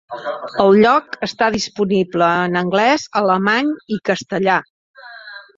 [0.63, 4.57] El lloc està disponible en anglès, alemany i castellà.